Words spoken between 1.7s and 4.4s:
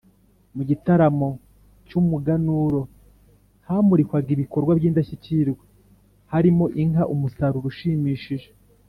cy’umuganuro, hamurikwaga